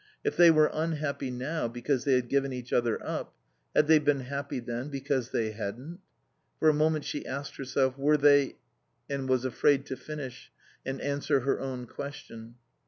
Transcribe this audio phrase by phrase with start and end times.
[0.23, 3.35] If they were unhappy now because they had given each other up,
[3.75, 5.99] had they been happy then because they hadn't?
[6.57, 8.55] For a moment she asked herself, "Were they?"
[9.11, 10.51] and was afraid to finish
[10.83, 12.55] and answer her own question.